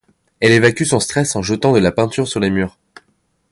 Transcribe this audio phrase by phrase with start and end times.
[0.39, 2.79] Elle évacue son stress en jetant de la peinture sur les murs.